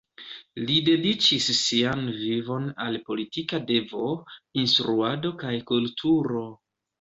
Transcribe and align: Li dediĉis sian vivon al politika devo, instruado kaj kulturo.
Li 0.67 0.75
dediĉis 0.85 1.49
sian 1.57 2.01
vivon 2.21 2.65
al 2.85 2.97
politika 3.11 3.61
devo, 3.73 4.09
instruado 4.63 5.33
kaj 5.45 5.55
kulturo. 5.75 6.43